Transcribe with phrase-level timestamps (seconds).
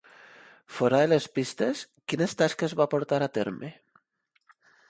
[0.77, 3.73] Fora de les pistes, quines tasques va portar a terme?